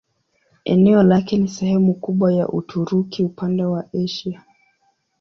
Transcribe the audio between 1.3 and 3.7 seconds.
ni sehemu kubwa ya Uturuki upande